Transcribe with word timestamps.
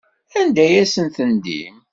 Anda 0.39 0.61
ay 0.65 0.75
asent-tendim? 0.83 1.75